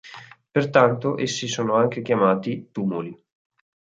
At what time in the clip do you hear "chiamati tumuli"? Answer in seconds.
2.01-3.15